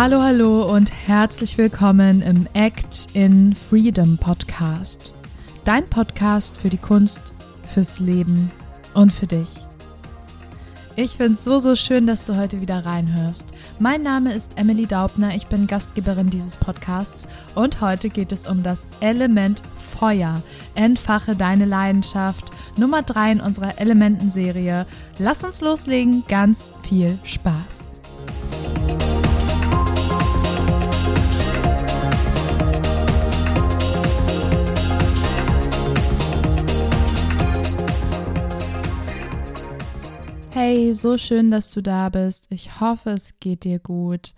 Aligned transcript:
Hallo, 0.00 0.22
hallo 0.22 0.62
und 0.72 0.92
herzlich 0.92 1.58
willkommen 1.58 2.22
im 2.22 2.46
Act 2.52 3.08
in 3.14 3.52
Freedom 3.52 4.16
Podcast. 4.16 5.12
Dein 5.64 5.86
Podcast 5.86 6.56
für 6.56 6.70
die 6.70 6.78
Kunst, 6.78 7.20
fürs 7.66 7.98
Leben 7.98 8.48
und 8.94 9.12
für 9.12 9.26
dich. 9.26 9.66
Ich 10.94 11.16
finde 11.16 11.32
es 11.32 11.42
so, 11.42 11.58
so 11.58 11.74
schön, 11.74 12.06
dass 12.06 12.24
du 12.24 12.36
heute 12.36 12.60
wieder 12.60 12.86
reinhörst. 12.86 13.48
Mein 13.80 14.04
Name 14.04 14.34
ist 14.34 14.52
Emily 14.54 14.86
Daubner, 14.86 15.34
ich 15.34 15.48
bin 15.48 15.66
Gastgeberin 15.66 16.30
dieses 16.30 16.56
Podcasts 16.56 17.26
und 17.56 17.80
heute 17.80 18.08
geht 18.08 18.30
es 18.30 18.48
um 18.48 18.62
das 18.62 18.86
Element 19.00 19.64
Feuer. 19.98 20.40
Entfache 20.76 21.34
deine 21.34 21.64
Leidenschaft. 21.64 22.52
Nummer 22.76 23.02
3 23.02 23.32
in 23.32 23.40
unserer 23.40 23.80
Elementenserie. 23.80 24.86
Lass 25.18 25.42
uns 25.42 25.60
loslegen. 25.60 26.22
Ganz 26.28 26.72
viel 26.84 27.18
Spaß. 27.24 27.97
So 40.92 41.18
schön, 41.18 41.50
dass 41.50 41.70
du 41.70 41.82
da 41.82 42.08
bist. 42.08 42.46
Ich 42.50 42.80
hoffe, 42.80 43.10
es 43.10 43.34
geht 43.40 43.64
dir 43.64 43.78
gut 43.78 44.32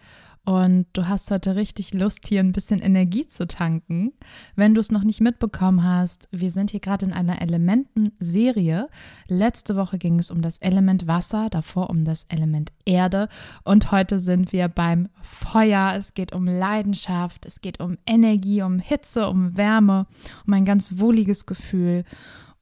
und 0.45 0.87
du 0.95 1.07
hast 1.07 1.31
heute 1.31 1.55
richtig 1.55 1.95
Lust, 1.95 2.27
hier 2.27 2.41
ein 2.41 2.51
bisschen 2.51 2.81
Energie 2.81 3.29
zu 3.29 3.47
tanken. 3.47 4.13
Wenn 4.57 4.75
du 4.75 4.81
es 4.81 4.91
noch 4.91 5.05
nicht 5.05 5.21
mitbekommen 5.21 5.85
hast, 5.85 6.29
wir 6.33 6.51
sind 6.51 6.73
hier 6.73 6.81
gerade 6.81 7.07
in 7.07 7.13
einer 7.13 7.41
Elementenserie. 7.41 8.89
Letzte 9.29 9.77
Woche 9.77 9.99
ging 9.99 10.19
es 10.19 10.31
um 10.31 10.43
das 10.43 10.59
Element 10.59 11.07
Wasser, 11.07 11.51
davor 11.51 11.89
um 11.89 12.05
das 12.05 12.25
Element 12.25 12.73
Erde 12.85 13.29
und 13.63 13.93
heute 13.93 14.19
sind 14.19 14.53
wir 14.53 14.69
beim 14.69 15.09
Feuer. 15.23 15.95
Es 15.97 16.15
geht 16.15 16.33
um 16.33 16.47
Leidenschaft, 16.47 17.47
es 17.47 17.61
geht 17.61 17.79
um 17.79 17.97
Energie, 18.07 18.63
um 18.63 18.81
Hitze, 18.81 19.29
um 19.29 19.57
Wärme, 19.57 20.07
um 20.47 20.53
ein 20.55 20.65
ganz 20.65 20.99
wohliges 20.99 21.47
Gefühl. 21.47 22.05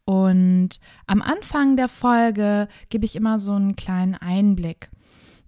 Und 0.08 0.80
am 1.06 1.20
Anfang 1.20 1.76
der 1.76 1.86
Folge 1.86 2.66
gebe 2.88 3.04
ich 3.04 3.14
immer 3.14 3.38
so 3.38 3.52
einen 3.52 3.76
kleinen 3.76 4.14
Einblick. 4.14 4.88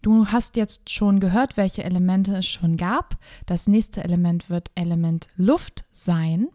Du 0.02 0.28
hast 0.28 0.56
jetzt 0.56 0.88
schon 0.88 1.20
gehört, 1.20 1.56
welche 1.56 1.84
Elemente 1.84 2.36
es 2.36 2.46
schon 2.46 2.76
gab. 2.76 3.18
Das 3.46 3.66
nächste 3.66 4.02
Element 4.02 4.48
wird 4.48 4.70
Element 4.74 5.28
Luft 5.36 5.84
sein. 5.90 6.48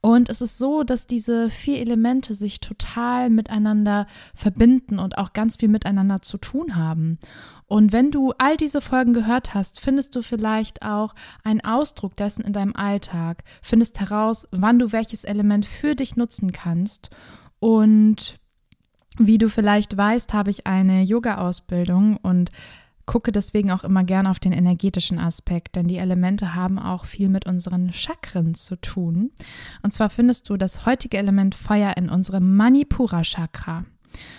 Und 0.00 0.28
es 0.28 0.40
ist 0.40 0.58
so, 0.58 0.84
dass 0.84 1.06
diese 1.06 1.50
vier 1.50 1.80
Elemente 1.80 2.34
sich 2.34 2.60
total 2.60 3.30
miteinander 3.30 4.06
verbinden 4.32 4.98
und 4.98 5.18
auch 5.18 5.32
ganz 5.32 5.56
viel 5.56 5.68
miteinander 5.68 6.22
zu 6.22 6.38
tun 6.38 6.76
haben. 6.76 7.18
Und 7.66 7.92
wenn 7.92 8.10
du 8.10 8.32
all 8.38 8.56
diese 8.56 8.80
Folgen 8.80 9.12
gehört 9.12 9.54
hast, 9.54 9.80
findest 9.80 10.14
du 10.14 10.22
vielleicht 10.22 10.82
auch 10.82 11.14
einen 11.42 11.60
Ausdruck 11.60 12.16
dessen 12.16 12.44
in 12.44 12.52
deinem 12.52 12.76
Alltag, 12.76 13.42
findest 13.60 13.98
heraus, 14.00 14.46
wann 14.52 14.78
du 14.78 14.92
welches 14.92 15.24
Element 15.24 15.66
für 15.66 15.94
dich 15.94 16.16
nutzen 16.16 16.52
kannst 16.52 17.10
und 17.58 18.38
wie 19.18 19.38
du 19.38 19.48
vielleicht 19.48 19.96
weißt, 19.96 20.32
habe 20.32 20.50
ich 20.50 20.66
eine 20.66 21.02
Yoga-Ausbildung 21.02 22.16
und 22.18 22.50
gucke 23.08 23.32
deswegen 23.32 23.70
auch 23.70 23.84
immer 23.84 24.04
gern 24.04 24.26
auf 24.26 24.38
den 24.38 24.52
energetischen 24.52 25.18
Aspekt, 25.18 25.76
denn 25.76 25.88
die 25.88 25.96
Elemente 25.96 26.54
haben 26.54 26.78
auch 26.78 27.06
viel 27.06 27.28
mit 27.28 27.46
unseren 27.46 27.92
Chakren 27.92 28.54
zu 28.54 28.76
tun. 28.76 29.30
Und 29.82 29.92
zwar 29.92 30.10
findest 30.10 30.48
du 30.48 30.56
das 30.56 30.84
heutige 30.84 31.16
Element 31.16 31.54
Feuer 31.54 31.96
in 31.96 32.10
unserem 32.10 32.54
Manipura 32.56 33.22
Chakra. 33.22 33.84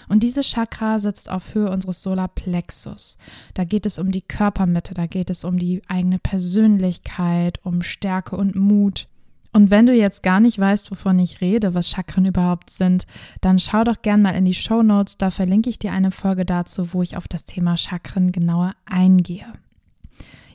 Und 0.08 0.24
dieses 0.24 0.48
Chakra 0.48 1.00
sitzt 1.00 1.30
auf 1.30 1.56
Höhe 1.56 1.70
unseres 1.70 2.02
Solarplexus. 2.02 3.18
Da 3.54 3.64
geht 3.64 3.86
es 3.86 3.98
um 3.98 4.12
die 4.12 4.22
Körpermitte, 4.22 4.94
da 4.94 5.08
geht 5.08 5.30
es 5.30 5.44
um 5.44 5.58
die 5.58 5.82
eigene 5.88 6.20
Persönlichkeit, 6.20 7.60
um 7.64 7.82
Stärke 7.82 8.36
und 8.36 8.56
Mut. 8.56 9.08
Und 9.52 9.72
wenn 9.72 9.86
du 9.86 9.94
jetzt 9.94 10.22
gar 10.22 10.40
nicht 10.40 10.60
weißt, 10.60 10.92
wovon 10.92 11.18
ich 11.18 11.42
rede, 11.42 11.74
was 11.74 11.90
Chakren 11.90 12.26
überhaupt 12.26 12.70
sind, 12.70 13.08
dann 13.42 13.58
schau 13.58 13.84
doch 13.84 14.02
gern 14.02 14.22
mal 14.22 14.36
in 14.36 14.46
die 14.46 14.54
Show 14.54 14.84
Notes, 14.84 15.18
da 15.18 15.32
verlinke 15.32 15.70
ich 15.70 15.80
dir 15.80 15.92
eine 15.92 16.12
Folge 16.12 16.46
dazu, 16.46 16.94
wo 16.94 17.02
ich 17.02 17.18
auf 17.18 17.28
das 17.28 17.46
Thema 17.46 17.76
Chakren 17.76 18.32
genauer 18.32 18.74
eingehe. 18.86 19.52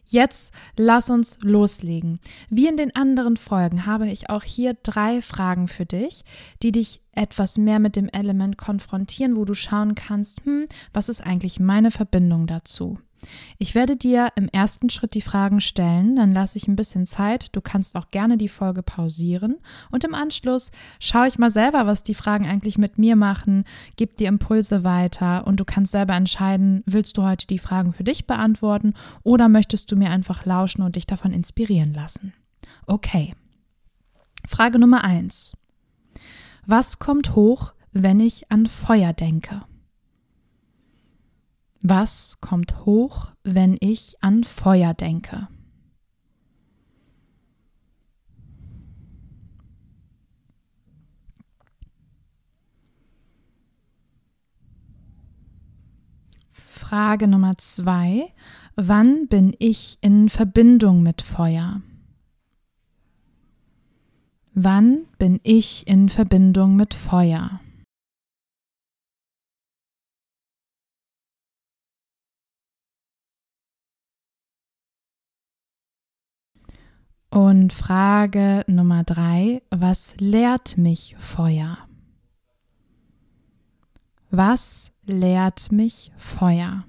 Jetzt 0.07 0.53
lass 0.77 1.11
uns 1.11 1.39
loslegen. 1.41 2.21
Wie 2.51 2.69
in 2.69 2.77
den 2.77 2.95
anderen 2.95 3.37
Folgen 3.37 3.87
habe 3.87 4.09
ich 4.09 4.29
auch 4.31 4.43
hier 4.43 4.75
drei 4.75 5.23
Fragen 5.23 5.67
für 5.67 5.87
dich, 5.87 6.25
die 6.63 6.73
dich 6.73 7.01
etwas 7.13 7.57
mehr 7.59 7.79
mit 7.79 7.97
dem 7.97 8.09
Element 8.09 8.59
konfrontieren, 8.59 9.37
wo 9.37 9.45
du 9.45 9.55
schauen 9.55 9.95
kannst, 9.95 10.45
hm, 10.45 10.67
was 10.93 11.09
ist 11.09 11.23
eigentlich 11.23 11.59
meine 11.59 11.91
Verbindung 11.91 12.47
dazu? 12.47 12.99
Ich 13.59 13.75
werde 13.75 13.97
dir 13.97 14.29
im 14.37 14.49
ersten 14.49 14.91
Schritt 14.91 15.15
die 15.15 15.21
Fragen 15.21 15.61
stellen, 15.61 16.17
dann 16.17 16.33
lasse 16.33 16.59
ich 16.59 16.69
ein 16.69 16.77
bisschen 16.77 17.07
Zeit. 17.07 17.55
Du 17.55 17.61
kannst 17.61 17.97
auch 17.97 18.11
gerne 18.11 18.37
die 18.37 18.49
Folge 18.49 18.83
pausieren 18.83 19.57
und 19.91 20.05
im 20.05 20.15
Anschluss 20.15 20.71
schaue 21.01 21.29
ich 21.29 21.39
mal 21.39 21.51
selber, 21.51 21.87
was 21.87 22.03
die 22.03 22.15
Fragen 22.15 22.47
eigentlich 22.47 22.79
mit 22.79 22.99
mir 22.99 23.17
machen, 23.17 23.65
gib 23.97 24.17
dir 24.17 24.29
Impulse 24.29 24.85
weiter 24.85 25.47
und 25.47 25.61
du 25.61 25.65
kannst 25.65 25.93
selber 25.93 26.15
entscheiden, 26.15 26.83
willst 26.87 27.17
du 27.17 27.23
heute 27.23 27.47
die 27.47 27.59
Fragen 27.59 27.93
für 27.93 28.05
dich 28.05 28.27
beantworten 28.27 28.95
oder 29.23 29.49
möchtest 29.49 29.91
du 29.91 29.97
mir 29.97 30.11
einfach 30.11 30.45
lauschen 30.45 30.83
und 30.83 30.97
dich 30.97 31.07
davon 31.07 31.33
inspirieren 31.33 31.95
lassen? 31.95 32.33
Okay. 32.87 33.35
Frage 34.47 34.79
Nummer 34.79 35.05
eins. 35.05 35.57
Was 36.67 36.99
kommt 36.99 37.35
hoch, 37.35 37.75
wenn 37.93 38.21
ich 38.21 38.51
an 38.51 38.67
Feuer 38.67 39.13
denke? 39.13 39.63
Was 41.87 42.41
kommt 42.41 42.87
hoch, 42.87 43.33
wenn 43.43 43.77
ich 43.79 44.17
an 44.23 44.43
Feuer 44.43 44.95
denke? 44.95 45.49
Frage 56.55 57.29
Nummer 57.29 57.59
zwei. 57.59 58.33
Wann 58.77 59.29
bin 59.29 59.55
ich 59.59 59.99
in 60.01 60.31
Verbindung 60.31 61.03
mit 61.03 61.21
Feuer? 61.21 61.83
Wann 64.55 65.05
bin 65.19 65.39
ich 65.43 65.87
in 65.87 66.09
Verbindung 66.09 66.77
mit 66.77 66.95
Feuer? 66.95 67.61
Und 77.35 77.73
Frage 77.73 78.63
Nummer 78.69 79.03
drei, 79.03 79.61
was 79.69 80.15
lehrt 80.19 80.79
mich 80.79 81.17
Feuer? 81.19 81.79
Was 84.31 84.93
lehrt 85.05 85.73
mich 85.73 86.13
Feuer? 86.17 86.85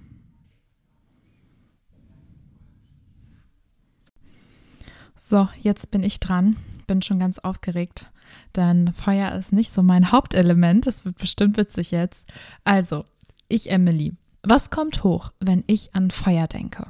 So, 5.16 5.50
jetzt 5.64 5.90
bin 5.90 6.04
ich 6.04 6.20
dran. 6.20 6.58
Bin 6.86 7.02
schon 7.02 7.18
ganz 7.18 7.40
aufgeregt, 7.40 8.12
denn 8.56 8.94
Feuer 8.94 9.32
ist 9.32 9.52
nicht 9.52 9.72
so 9.72 9.82
mein 9.82 10.12
Hauptelement. 10.12 10.86
Das 10.86 11.06
wird 11.06 11.18
bestimmt 11.18 11.58
witzig 11.58 11.90
jetzt. 11.90 12.32
Also, 12.64 13.04
ich 13.50 13.72
Emily. 13.72 14.14
Was 14.44 14.70
kommt 14.70 15.04
hoch, 15.04 15.32
wenn 15.40 15.64
ich 15.66 15.96
an 15.96 16.12
Feuer 16.12 16.46
denke? 16.46 16.86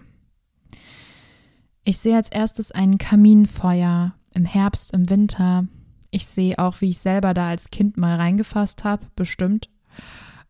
Ich 1.88 2.00
sehe 2.00 2.16
als 2.16 2.30
erstes 2.30 2.72
ein 2.72 2.98
Kaminfeuer 2.98 4.16
im 4.34 4.44
Herbst, 4.44 4.92
im 4.92 5.08
Winter. 5.08 5.68
Ich 6.10 6.26
sehe 6.26 6.58
auch, 6.58 6.82
wie 6.82 6.90
ich 6.90 6.98
selber 6.98 7.36
da 7.36 7.50
als 7.50 7.70
Kind 7.70 7.96
mal 7.96 8.16
reingefasst 8.16 8.84
habe, 8.84 9.06
bestimmt. 9.16 9.70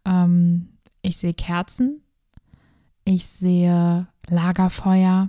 Ähm, 0.06 0.69
ich 1.01 1.18
sehe 1.18 1.33
Kerzen. 1.33 2.01
Ich 3.04 3.27
sehe 3.27 4.07
Lagerfeuer. 4.27 5.27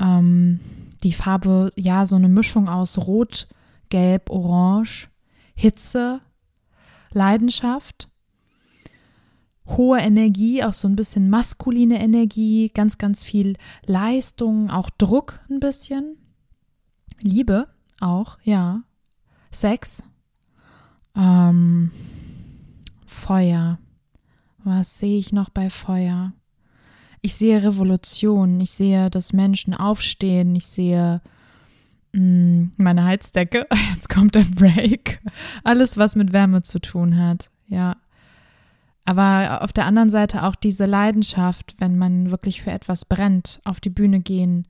Ähm, 0.00 0.60
die 1.02 1.12
Farbe, 1.12 1.70
ja, 1.76 2.06
so 2.06 2.16
eine 2.16 2.30
Mischung 2.30 2.70
aus 2.70 2.96
Rot, 2.96 3.48
Gelb, 3.90 4.30
Orange, 4.30 5.08
Hitze, 5.54 6.22
Leidenschaft 7.10 8.08
hohe 9.66 9.98
Energie, 9.98 10.64
auch 10.64 10.74
so 10.74 10.88
ein 10.88 10.96
bisschen 10.96 11.30
maskuline 11.30 12.00
Energie, 12.00 12.70
ganz, 12.74 12.98
ganz 12.98 13.24
viel 13.24 13.56
Leistung, 13.86 14.70
auch 14.70 14.90
Druck 14.90 15.40
ein 15.48 15.60
bisschen. 15.60 16.16
Liebe 17.20 17.68
auch, 18.00 18.38
ja. 18.42 18.82
Sex. 19.50 20.02
Ähm, 21.16 21.92
Feuer. 23.06 23.78
Was 24.64 24.98
sehe 24.98 25.18
ich 25.18 25.32
noch 25.32 25.50
bei 25.50 25.70
Feuer? 25.70 26.32
Ich 27.20 27.36
sehe 27.36 27.62
Revolution. 27.62 28.60
Ich 28.60 28.72
sehe, 28.72 29.10
dass 29.10 29.32
Menschen 29.32 29.74
aufstehen. 29.74 30.56
Ich 30.56 30.66
sehe 30.66 31.20
mh, 32.12 32.20
mm, 32.20 32.72
meine 32.76 33.04
Heizdecke. 33.04 33.66
Jetzt 33.94 34.08
kommt 34.08 34.36
ein 34.36 34.54
Break. 34.54 35.20
Alles, 35.62 35.96
was 35.96 36.16
mit 36.16 36.32
Wärme 36.32 36.62
zu 36.62 36.80
tun 36.80 37.16
hat. 37.16 37.50
Ja. 37.68 37.96
Aber 39.04 39.62
auf 39.62 39.72
der 39.72 39.86
anderen 39.86 40.10
Seite 40.10 40.44
auch 40.44 40.54
diese 40.54 40.86
Leidenschaft, 40.86 41.74
wenn 41.78 41.98
man 41.98 42.30
wirklich 42.30 42.62
für 42.62 42.70
etwas 42.70 43.04
brennt, 43.04 43.60
auf 43.64 43.80
die 43.80 43.90
Bühne 43.90 44.20
gehen, 44.20 44.68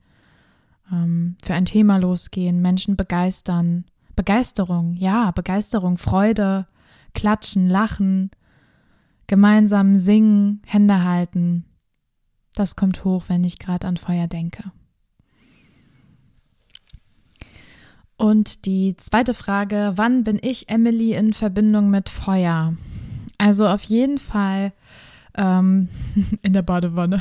ähm, 0.90 1.36
für 1.44 1.54
ein 1.54 1.66
Thema 1.66 1.98
losgehen, 1.98 2.62
Menschen 2.62 2.96
begeistern. 2.96 3.84
Begeisterung, 4.14 4.94
ja, 4.94 5.30
Begeisterung, 5.30 5.96
Freude, 5.96 6.66
klatschen, 7.14 7.66
lachen, 7.66 8.30
gemeinsam 9.26 9.96
singen, 9.96 10.62
Hände 10.66 11.02
halten. 11.02 11.64
Das 12.54 12.76
kommt 12.76 13.04
hoch, 13.04 13.24
wenn 13.28 13.44
ich 13.44 13.58
gerade 13.58 13.86
an 13.86 13.96
Feuer 13.96 14.26
denke. 14.26 14.64
Und 18.18 18.66
die 18.66 18.96
zweite 18.98 19.34
Frage, 19.34 19.92
wann 19.96 20.22
bin 20.22 20.38
ich, 20.40 20.68
Emily, 20.68 21.14
in 21.14 21.32
Verbindung 21.32 21.90
mit 21.90 22.08
Feuer? 22.08 22.74
Also 23.42 23.66
auf 23.66 23.82
jeden 23.82 24.18
Fall 24.18 24.70
ähm, 25.36 25.88
in 26.42 26.52
der 26.52 26.62
Badewanne. 26.62 27.20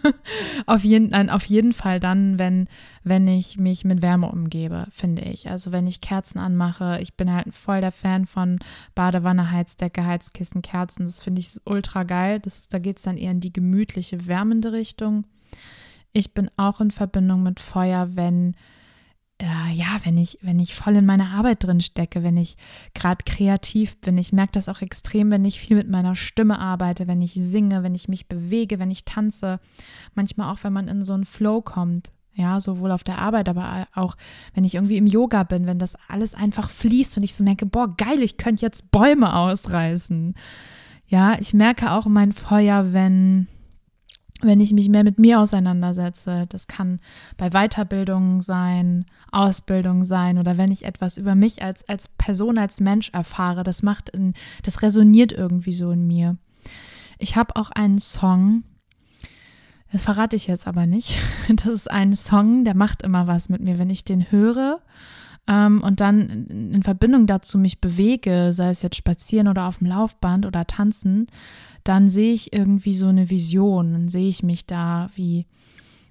auf, 0.66 0.82
jeden, 0.82 1.10
nein, 1.10 1.28
auf 1.28 1.44
jeden 1.44 1.74
Fall 1.74 2.00
dann, 2.00 2.38
wenn, 2.38 2.68
wenn 3.04 3.28
ich 3.28 3.58
mich 3.58 3.84
mit 3.84 4.00
Wärme 4.00 4.30
umgebe, 4.30 4.86
finde 4.90 5.20
ich. 5.20 5.50
Also 5.50 5.70
wenn 5.70 5.86
ich 5.86 6.00
Kerzen 6.00 6.38
anmache, 6.38 7.00
ich 7.02 7.18
bin 7.18 7.30
halt 7.30 7.52
voll 7.52 7.82
der 7.82 7.92
Fan 7.92 8.24
von 8.24 8.60
Badewanne, 8.94 9.50
Heizdecke, 9.50 10.06
Heizkissen, 10.06 10.62
Kerzen. 10.62 11.04
Das 11.04 11.22
finde 11.22 11.42
ich 11.42 11.60
ultra 11.66 12.04
geil. 12.04 12.40
Das, 12.40 12.68
da 12.68 12.78
geht 12.78 12.96
es 12.96 13.02
dann 13.02 13.18
eher 13.18 13.32
in 13.32 13.40
die 13.40 13.52
gemütliche, 13.52 14.26
wärmende 14.26 14.72
Richtung. 14.72 15.24
Ich 16.12 16.32
bin 16.32 16.50
auch 16.56 16.80
in 16.80 16.90
Verbindung 16.90 17.42
mit 17.42 17.60
Feuer, 17.60 18.08
wenn 18.14 18.54
äh, 19.42 19.72
ja, 19.72 19.98
wenn 20.04 20.16
ich, 20.16 20.38
wenn 20.40 20.58
ich 20.60 20.74
voll 20.74 20.96
in 20.96 21.06
meiner 21.06 21.30
Arbeit 21.30 21.64
drin 21.64 21.80
stecke, 21.80 22.22
wenn 22.22 22.36
ich 22.36 22.56
gerade 22.94 23.24
kreativ 23.26 24.00
bin. 24.00 24.16
Ich 24.16 24.32
merke 24.32 24.52
das 24.52 24.68
auch 24.68 24.80
extrem, 24.80 25.30
wenn 25.30 25.44
ich 25.44 25.60
viel 25.60 25.76
mit 25.76 25.88
meiner 25.88 26.14
Stimme 26.14 26.58
arbeite, 26.58 27.08
wenn 27.08 27.20
ich 27.20 27.34
singe, 27.34 27.82
wenn 27.82 27.94
ich 27.94 28.08
mich 28.08 28.28
bewege, 28.28 28.78
wenn 28.78 28.90
ich 28.90 29.04
tanze. 29.04 29.58
Manchmal 30.14 30.52
auch, 30.52 30.62
wenn 30.62 30.72
man 30.72 30.88
in 30.88 31.02
so 31.02 31.12
einen 31.12 31.24
Flow 31.24 31.60
kommt. 31.60 32.12
Ja, 32.34 32.60
sowohl 32.60 32.92
auf 32.92 33.04
der 33.04 33.18
Arbeit, 33.18 33.50
aber 33.50 33.86
auch 33.94 34.16
wenn 34.54 34.64
ich 34.64 34.76
irgendwie 34.76 34.96
im 34.96 35.06
Yoga 35.06 35.42
bin, 35.42 35.66
wenn 35.66 35.78
das 35.78 35.96
alles 36.08 36.32
einfach 36.32 36.70
fließt 36.70 37.18
und 37.18 37.24
ich 37.24 37.34
so 37.34 37.44
merke, 37.44 37.66
boah, 37.66 37.94
geil, 37.94 38.22
ich 38.22 38.38
könnte 38.38 38.62
jetzt 38.64 38.90
Bäume 38.90 39.36
ausreißen. 39.36 40.34
Ja, 41.08 41.36
ich 41.38 41.52
merke 41.52 41.92
auch 41.92 42.06
mein 42.06 42.32
Feuer, 42.32 42.94
wenn 42.94 43.48
wenn 44.42 44.60
ich 44.60 44.72
mich 44.72 44.88
mehr 44.88 45.04
mit 45.04 45.18
mir 45.18 45.40
auseinandersetze. 45.40 46.46
Das 46.48 46.66
kann 46.66 47.00
bei 47.36 47.50
Weiterbildung 47.50 48.42
sein, 48.42 49.06
Ausbildung 49.30 50.04
sein 50.04 50.38
oder 50.38 50.58
wenn 50.58 50.72
ich 50.72 50.84
etwas 50.84 51.16
über 51.16 51.34
mich 51.34 51.62
als, 51.62 51.88
als 51.88 52.08
Person, 52.08 52.58
als 52.58 52.80
Mensch 52.80 53.10
erfahre. 53.12 53.62
Das 53.62 53.82
macht, 53.82 54.08
in, 54.10 54.34
das 54.62 54.82
resoniert 54.82 55.32
irgendwie 55.32 55.72
so 55.72 55.90
in 55.90 56.06
mir. 56.06 56.36
Ich 57.18 57.36
habe 57.36 57.56
auch 57.56 57.70
einen 57.70 57.98
Song, 57.98 58.64
das 59.92 60.02
verrate 60.02 60.36
ich 60.36 60.46
jetzt 60.46 60.66
aber 60.66 60.86
nicht. 60.86 61.18
Das 61.48 61.66
ist 61.66 61.90
ein 61.90 62.16
Song, 62.16 62.64
der 62.64 62.74
macht 62.74 63.02
immer 63.02 63.26
was 63.26 63.48
mit 63.48 63.60
mir, 63.60 63.78
wenn 63.78 63.90
ich 63.90 64.04
den 64.04 64.30
höre 64.30 64.80
ähm, 65.48 65.82
und 65.82 66.00
dann 66.00 66.46
in 66.48 66.82
Verbindung 66.82 67.26
dazu 67.26 67.58
mich 67.58 67.80
bewege, 67.80 68.52
sei 68.52 68.70
es 68.70 68.82
jetzt 68.82 68.96
spazieren 68.96 69.48
oder 69.48 69.66
auf 69.66 69.78
dem 69.78 69.88
Laufband 69.88 70.46
oder 70.46 70.66
tanzen, 70.66 71.26
dann 71.84 72.10
sehe 72.10 72.32
ich 72.32 72.52
irgendwie 72.52 72.94
so 72.94 73.08
eine 73.08 73.28
Vision, 73.28 73.92
dann 73.92 74.08
sehe 74.08 74.28
ich 74.28 74.42
mich 74.42 74.66
da 74.66 75.10
wie, 75.16 75.46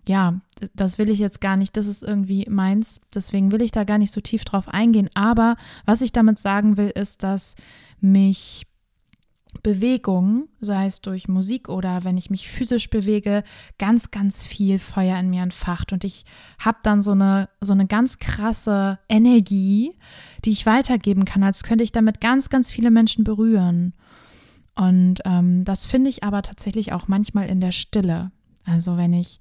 ja, 0.07 0.41
das 0.75 0.97
will 0.97 1.09
ich 1.09 1.19
jetzt 1.19 1.39
gar 1.39 1.55
nicht, 1.55 1.77
das 1.77 1.87
ist 1.87 2.03
irgendwie 2.03 2.45
meins, 2.49 2.99
deswegen 3.13 3.51
will 3.51 3.61
ich 3.61 3.71
da 3.71 3.85
gar 3.85 3.97
nicht 3.97 4.11
so 4.11 4.19
tief 4.19 4.43
drauf 4.43 4.67
eingehen. 4.67 5.09
Aber 5.13 5.55
was 5.85 6.01
ich 6.01 6.11
damit 6.11 6.37
sagen 6.37 6.75
will, 6.75 6.89
ist, 6.89 7.23
dass 7.23 7.55
mich 8.01 8.67
Bewegung, 9.63 10.47
sei 10.59 10.87
es 10.87 11.01
durch 11.01 11.27
Musik 11.27 11.69
oder 11.69 12.03
wenn 12.03 12.17
ich 12.17 12.29
mich 12.29 12.49
physisch 12.49 12.89
bewege, 12.89 13.43
ganz, 13.77 14.11
ganz 14.11 14.45
viel 14.45 14.79
Feuer 14.79 15.19
in 15.19 15.29
mir 15.29 15.43
entfacht. 15.43 15.93
Und 15.93 16.03
ich 16.03 16.25
habe 16.59 16.79
dann 16.83 17.01
so 17.01 17.11
eine, 17.11 17.49
so 17.59 17.73
eine 17.73 17.85
ganz 17.85 18.17
krasse 18.17 18.99
Energie, 19.09 19.91
die 20.45 20.51
ich 20.51 20.65
weitergeben 20.65 21.25
kann, 21.25 21.43
als 21.43 21.63
könnte 21.63 21.83
ich 21.83 21.91
damit 21.91 22.21
ganz, 22.21 22.49
ganz 22.49 22.71
viele 22.71 22.91
Menschen 22.91 23.23
berühren. 23.23 23.93
Und 24.75 25.21
ähm, 25.25 25.63
das 25.65 25.85
finde 25.85 26.09
ich 26.09 26.23
aber 26.23 26.41
tatsächlich 26.41 26.93
auch 26.93 27.07
manchmal 27.07 27.49
in 27.49 27.59
der 27.59 27.71
Stille. 27.71 28.31
Also 28.63 28.97
wenn 28.97 29.13
ich, 29.13 29.39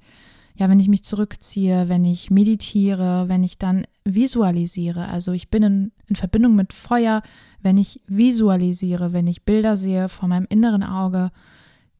ja, 0.56 0.68
wenn 0.68 0.80
ich 0.80 0.88
mich 0.88 1.04
zurückziehe, 1.04 1.88
wenn 1.88 2.04
ich 2.04 2.30
meditiere, 2.30 3.28
wenn 3.28 3.44
ich 3.44 3.58
dann 3.58 3.84
visualisiere. 4.04 5.08
Also 5.08 5.32
ich 5.32 5.50
bin 5.50 5.62
in, 5.62 5.92
in 6.08 6.16
Verbindung 6.16 6.56
mit 6.56 6.72
Feuer, 6.72 7.22
wenn 7.62 7.78
ich 7.78 8.00
visualisiere, 8.06 9.12
wenn 9.12 9.26
ich 9.26 9.44
Bilder 9.44 9.76
sehe 9.76 10.08
vor 10.08 10.28
meinem 10.28 10.46
inneren 10.48 10.82
Auge, 10.82 11.30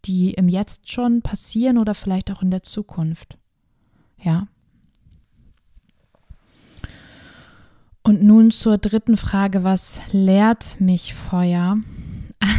die 0.05 0.33
im 0.33 0.49
Jetzt 0.49 0.91
schon 0.91 1.23
passieren 1.23 1.79
oder 1.79 1.95
vielleicht 1.95 2.31
auch 2.31 2.43
in 2.43 2.51
der 2.51 2.63
Zukunft. 2.63 3.37
Ja. 4.19 4.47
Und 8.03 8.23
nun 8.23 8.51
zur 8.51 8.79
dritten 8.79 9.17
Frage, 9.17 9.63
was 9.63 10.01
lehrt 10.13 10.81
mich 10.81 11.15
Feuer? 11.15 11.79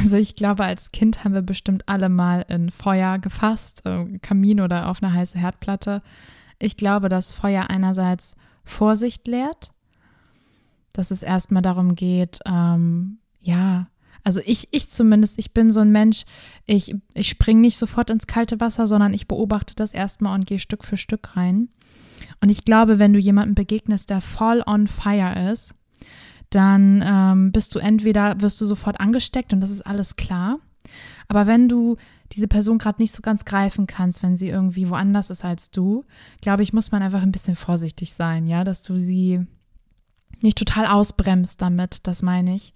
Also 0.04 0.16
ich 0.16 0.36
glaube, 0.36 0.64
als 0.64 0.92
Kind 0.92 1.24
haben 1.24 1.34
wir 1.34 1.42
bestimmt 1.42 1.90
alle 1.90 2.08
mal 2.08 2.46
in 2.48 2.70
Feuer 2.70 3.18
gefasst, 3.18 3.84
äh, 3.86 4.20
Kamin 4.20 4.62
oder 4.62 4.88
auf 4.88 5.02
eine 5.02 5.12
heiße 5.12 5.40
Herdplatte. 5.40 6.04
Ich 6.60 6.78
glaube, 6.78 7.10
dass 7.10 7.32
Feuer 7.32 7.66
einerseits 7.70 8.36
Vorsicht 8.64 9.28
lehrt, 9.28 9.74
dass 10.94 11.12
es 11.12 11.24
erstmal 11.24 11.62
darum 11.62 11.96
geht, 11.96 12.40
ähm, 12.46 13.20
ja, 13.40 13.88
also 14.24 14.40
ich, 14.46 14.68
ich 14.72 14.92
zumindest, 14.92 15.40
ich 15.40 15.54
bin 15.54 15.72
so 15.72 15.80
ein 15.80 15.92
Mensch, 15.92 16.26
ich, 16.66 16.96
ich 17.14 17.30
springe 17.30 17.62
nicht 17.62 17.78
sofort 17.78 18.10
ins 18.10 18.28
kalte 18.28 18.60
Wasser, 18.60 18.88
sondern 18.88 19.14
ich 19.14 19.28
beobachte 19.28 19.76
das 19.76 19.94
erstmal 19.94 20.36
und 20.36 20.46
gehe 20.46 20.60
Stück 20.60 20.84
für 20.84 20.98
Stück 20.98 21.36
rein. 21.36 21.70
Und 22.40 22.50
ich 22.50 22.66
glaube, 22.66 23.00
wenn 23.00 23.14
du 23.14 23.20
jemandem 23.20 23.56
begegnest, 23.56 24.10
der 24.10 24.22
voll 24.22 24.64
on 24.68 24.88
fire 24.88 25.52
ist, 25.52 25.74
dann 26.52 27.04
ähm, 27.06 27.52
bist 27.52 27.74
du 27.74 27.80
entweder, 27.80 28.42
wirst 28.42 28.60
du 28.62 28.66
sofort 28.66 29.00
angesteckt 29.00 29.54
und 29.54 29.62
das 29.62 29.72
ist 29.72 29.82
alles 29.82 30.16
klar. 30.16 30.60
Aber 31.28 31.48
wenn 31.48 31.70
du 31.70 31.98
diese 32.34 32.48
Person 32.48 32.78
gerade 32.78 33.02
nicht 33.02 33.14
so 33.14 33.22
ganz 33.22 33.46
greifen 33.46 33.88
kannst, 33.88 34.22
wenn 34.22 34.36
sie 34.36 34.50
irgendwie 34.50 34.90
woanders 34.90 35.30
ist 35.30 35.46
als 35.46 35.72
du, 35.72 36.06
glaube 36.42 36.64
ich, 36.64 36.74
muss 36.74 36.92
man 36.92 37.02
einfach 37.02 37.22
ein 37.22 37.32
bisschen 37.32 37.56
vorsichtig 37.56 38.14
sein, 38.14 38.48
ja, 38.48 38.64
dass 38.64 38.82
du 38.82 38.98
sie 38.98 39.46
nicht 40.44 40.58
total 40.58 40.88
ausbremst 40.88 41.62
damit, 41.62 42.08
das 42.08 42.22
meine 42.22 42.56
ich. 42.56 42.74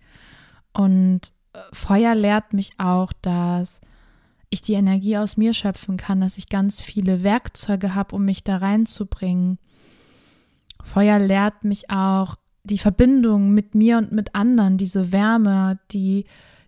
Und 0.74 1.22
äh, 1.54 1.60
Feuer 1.74 2.16
lehrt 2.16 2.54
mich 2.54 2.72
auch, 2.78 3.14
dass 3.22 3.82
ich 4.50 4.62
die 4.62 4.74
Energie 4.74 5.18
aus 5.18 5.38
mir 5.38 5.54
schöpfen 5.54 5.98
kann, 5.98 6.22
dass 6.22 6.38
ich 6.38 6.50
ganz 6.50 6.82
viele 6.82 7.24
Werkzeuge 7.24 7.96
habe, 7.96 8.16
um 8.16 8.26
mich 8.26 8.44
da 8.44 8.58
reinzubringen. 8.58 9.58
Feuer 10.82 11.20
lehrt 11.20 11.64
mich 11.64 11.90
auch, 11.90 12.36
die 12.64 12.78
Verbindung 12.78 13.54
mit 13.54 13.76
mir 13.76 13.98
und 13.98 14.12
mit 14.12 14.34
anderen, 14.34 14.78
diese 14.78 15.12
Wärme, 15.12 15.80
die, 15.92 16.26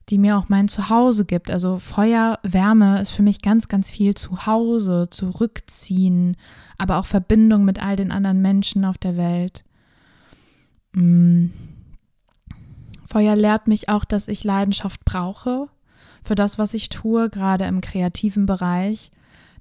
die 0.09 0.17
mir 0.17 0.37
auch 0.37 0.49
mein 0.49 0.67
Zuhause 0.67 1.25
gibt. 1.25 1.49
Also 1.49 1.79
Feuer, 1.79 2.39
Wärme 2.43 3.01
ist 3.01 3.09
für 3.09 3.23
mich 3.23 3.41
ganz, 3.41 3.67
ganz 3.67 3.89
viel 3.89 4.13
Zuhause, 4.13 5.07
zurückziehen, 5.09 6.37
aber 6.77 6.97
auch 6.97 7.05
Verbindung 7.05 7.65
mit 7.65 7.81
all 7.81 7.95
den 7.95 8.11
anderen 8.11 8.41
Menschen 8.41 8.85
auf 8.85 8.97
der 8.97 9.17
Welt. 9.17 9.63
Mm. 10.99 11.51
Feuer 13.05 13.35
lehrt 13.35 13.67
mich 13.67 13.89
auch, 13.89 14.03
dass 14.03 14.27
ich 14.27 14.43
Leidenschaft 14.43 15.05
brauche 15.05 15.69
für 16.23 16.35
das, 16.35 16.59
was 16.59 16.73
ich 16.73 16.89
tue, 16.89 17.29
gerade 17.29 17.65
im 17.65 17.79
kreativen 17.81 18.45
Bereich 18.45 19.11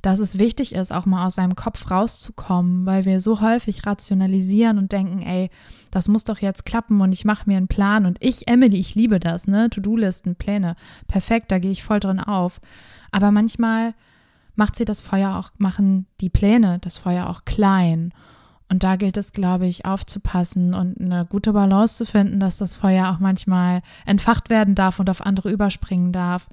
dass 0.07 0.21
es 0.21 0.38
wichtig 0.38 0.73
ist, 0.73 0.93
auch 0.93 1.05
mal 1.05 1.26
aus 1.26 1.35
seinem 1.35 1.57
Kopf 1.57 1.90
rauszukommen, 1.90 2.87
weil 2.87 3.05
wir 3.05 3.21
so 3.21 3.40
häufig 3.40 3.85
rationalisieren 3.87 4.78
und 4.78 4.93
denken, 4.93 5.21
ey, 5.21 5.50
das 5.90 6.07
muss 6.07 6.23
doch 6.23 6.38
jetzt 6.38 6.64
klappen 6.64 7.00
und 7.00 7.11
ich 7.11 7.25
mache 7.25 7.49
mir 7.50 7.57
einen 7.57 7.66
Plan 7.66 8.07
und 8.07 8.16
ich, 8.21 8.47
Emily, 8.47 8.76
ich 8.76 8.95
liebe 8.95 9.19
das, 9.19 9.49
ne? 9.49 9.69
To-Do-Listen, 9.69 10.37
Pläne, 10.37 10.76
perfekt, 11.09 11.50
da 11.50 11.59
gehe 11.59 11.73
ich 11.73 11.83
voll 11.83 11.99
drin 11.99 12.21
auf. 12.21 12.61
Aber 13.11 13.33
manchmal 13.33 13.95
macht 14.55 14.76
sie 14.76 14.85
das 14.85 15.00
Feuer 15.00 15.37
auch, 15.37 15.50
machen 15.59 16.07
die 16.21 16.31
Pläne 16.31 16.78
das 16.78 16.99
Feuer 16.99 17.28
auch 17.28 17.45
klein. 17.45 18.12
Und 18.68 18.82
da 18.82 18.96
gilt 18.96 19.16
es, 19.16 19.32
glaube 19.32 19.66
ich, 19.66 19.85
aufzupassen 19.85 20.75
und 20.75 21.00
eine 21.00 21.25
gute 21.25 21.52
Balance 21.52 21.96
zu 21.99 22.06
finden, 22.06 22.40
dass 22.40 22.56
das 22.56 22.75
Feuer 22.75 23.11
auch 23.11 23.20
manchmal 23.20 23.82
entfacht 24.06 24.50
werden 24.50 24.75
darf 24.75 24.99
und 24.99 25.08
auf 25.08 25.25
andere 25.25 25.50
überspringen 25.50 26.12
darf. 26.12 26.49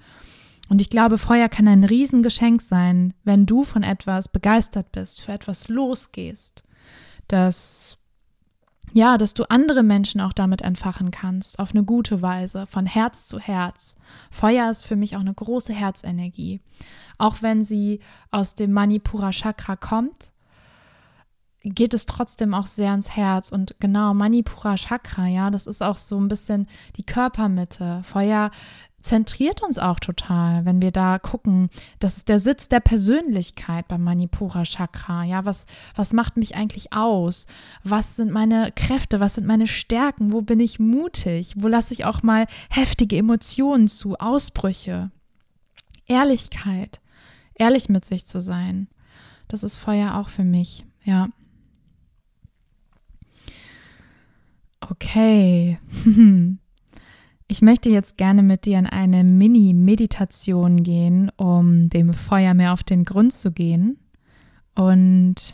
Und 0.70 0.82
ich 0.82 0.90
glaube, 0.90 1.18
Feuer 1.18 1.50
kann 1.50 1.68
ein 1.68 1.84
Riesengeschenk 1.84 2.62
sein, 2.62 3.14
wenn 3.24 3.46
du 3.46 3.64
von 3.64 3.84
etwas 3.84 4.28
begeistert 4.28 4.92
bist, 4.92 5.22
für 5.22 5.32
etwas 5.32 5.68
losgehst, 5.68 6.64
dass 7.28 7.98
ja, 8.96 9.18
dass 9.18 9.34
du 9.34 9.50
andere 9.50 9.82
Menschen 9.82 10.22
auch 10.22 10.34
damit 10.34 10.62
entfachen 10.62 11.10
kannst, 11.10 11.58
auf 11.58 11.72
eine 11.72 11.84
gute 11.84 12.22
Weise, 12.22 12.68
von 12.68 12.86
Herz 12.86 13.28
zu 13.28 13.40
Herz. 13.40 13.96
Feuer 14.30 14.70
ist 14.70 14.86
für 14.86 14.96
mich 14.96 15.16
auch 15.16 15.22
eine 15.22 15.34
große 15.34 15.74
Herzenergie. 15.74 16.62
Auch 17.18 17.42
wenn 17.42 17.64
sie 17.64 18.02
aus 18.30 18.54
dem 18.54 18.72
Manipura 18.72 19.32
Chakra 19.32 19.78
kommt, 19.78 20.33
geht 21.64 21.94
es 21.94 22.06
trotzdem 22.06 22.54
auch 22.54 22.68
sehr 22.68 22.94
ins 22.94 23.16
Herz. 23.16 23.50
Und 23.50 23.76
genau, 23.80 24.14
Manipura 24.14 24.76
Chakra, 24.76 25.28
ja, 25.28 25.50
das 25.50 25.68
ist 25.68 25.82
auch 25.82 25.98
so 25.98 26.20
ein 26.20 26.28
bisschen 26.28 26.68
die 26.98 27.06
Körpermitte. 27.06 28.02
Feuer 28.04 28.52
zentriert 29.04 29.62
uns 29.62 29.78
auch 29.78 30.00
total, 30.00 30.66
wenn 30.66 30.82
wir 30.82 30.92
da 30.92 31.20
gucken. 31.20 31.70
Das 32.00 32.18
ist 32.18 32.30
der 32.30 32.40
Sitz 32.40 32.70
der 32.70 32.80
Persönlichkeit 32.80 33.88
beim 33.88 34.04
Manipura 34.04 34.64
Chakra. 34.64 35.24
Ja, 35.24 35.46
was, 35.46 35.66
was 35.96 36.14
macht 36.14 36.38
mich 36.38 36.56
eigentlich 36.56 36.94
aus? 36.94 37.48
Was 37.84 38.16
sind 38.16 38.32
meine 38.32 38.72
Kräfte? 38.72 39.20
Was 39.20 39.36
sind 39.36 39.46
meine 39.46 39.68
Stärken? 39.68 40.32
Wo 40.32 40.42
bin 40.42 40.60
ich 40.60 40.80
mutig? 40.80 41.56
Wo 41.58 41.68
lasse 41.68 41.94
ich 41.94 42.06
auch 42.06 42.24
mal 42.24 42.48
heftige 42.70 43.18
Emotionen 43.18 43.88
zu? 43.88 44.16
Ausbrüche? 44.16 45.12
Ehrlichkeit. 46.08 47.02
Ehrlich 47.56 47.90
mit 47.90 48.06
sich 48.06 48.26
zu 48.26 48.42
sein. 48.42 48.88
Das 49.48 49.64
ist 49.64 49.78
Feuer 49.78 50.16
auch 50.16 50.30
für 50.30 50.44
mich. 50.44 50.86
Ja. 51.04 51.28
Okay. 54.90 55.80
Ich 57.50 57.62
möchte 57.62 57.90
jetzt 57.90 58.18
gerne 58.18 58.42
mit 58.42 58.66
dir 58.66 58.80
in 58.80 58.88
eine 58.88 59.24
Mini-Meditation 59.24 60.82
gehen, 60.82 61.30
um 61.36 61.88
dem 61.90 62.14
Feuer 62.14 62.56
mehr 62.56 62.74
auf 62.74 62.84
den 62.84 63.04
Grund 63.04 63.32
zu 63.32 63.52
gehen. 63.52 64.00
Und 64.74 65.54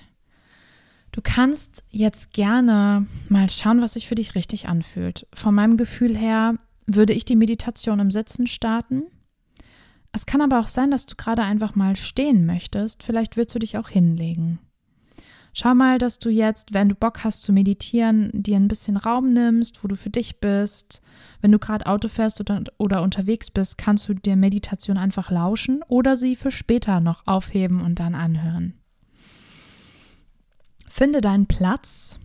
du 1.12 1.22
kannst 1.22 1.84
jetzt 1.90 2.32
gerne 2.32 3.06
mal 3.28 3.50
schauen, 3.50 3.82
was 3.82 3.94
sich 3.94 4.08
für 4.08 4.16
dich 4.16 4.36
richtig 4.36 4.70
anfühlt. 4.70 5.28
Von 5.34 5.56
meinem 5.56 5.76
Gefühl 5.76 6.16
her 6.16 6.56
würde 6.86 7.12
ich 7.12 7.26
die 7.26 7.36
Meditation 7.36 8.00
im 8.00 8.12
Sitzen 8.12 8.48
starten. 8.48 9.04
Es 10.14 10.26
kann 10.26 10.42
aber 10.42 10.60
auch 10.60 10.68
sein, 10.68 10.92
dass 10.92 11.06
du 11.06 11.16
gerade 11.16 11.44
einfach 11.44 11.76
mal 11.76 11.96
stehen 11.96 12.46
möchtest. 12.46 13.04
Vielleicht 13.04 13.36
willst 13.36 13.54
du 13.54 13.60
dich 13.60 13.78
auch 13.78 13.90
hinlegen. 13.90 14.60
Schau 15.54 15.74
mal, 15.74 15.98
dass 15.98 16.20
du 16.20 16.30
jetzt, 16.30 16.74
wenn 16.74 16.90
du 16.90 16.96
Bock 16.96 17.24
hast 17.24 17.44
zu 17.44 17.52
meditieren, 17.52 18.30
dir 18.34 18.56
ein 18.56 18.68
bisschen 18.68 18.98
Raum 18.98 19.34
nimmst, 19.34 19.84
wo 19.84 19.88
du 19.88 19.96
für 19.96 20.10
dich 20.10 20.40
bist. 20.40 21.02
Wenn 21.42 21.52
du 21.52 21.60
gerade 21.60 21.88
Auto 21.88 22.08
fährst 22.08 22.40
oder, 22.40 22.64
oder 22.78 23.02
unterwegs 23.02 23.50
bist, 23.50 23.78
kannst 23.78 24.08
du 24.08 24.14
dir 24.14 24.36
Meditation 24.36 24.98
einfach 24.98 25.32
lauschen 25.32 25.84
oder 25.88 26.16
sie 26.16 26.36
für 26.36 26.52
später 26.52 27.00
noch 27.00 27.26
aufheben 27.26 27.82
und 27.82 28.00
dann 28.00 28.16
anhören. 28.16 28.74
Finde 30.88 31.22
deinen 31.22 31.48
Platz. 31.48 32.20